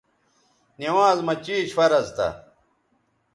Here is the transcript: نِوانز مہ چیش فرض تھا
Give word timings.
نِوانز 0.79 1.19
مہ 1.25 1.33
چیش 1.45 1.69
فرض 1.77 2.05
تھا 2.15 2.27